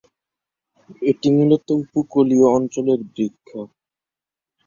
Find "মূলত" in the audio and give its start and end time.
1.35-1.67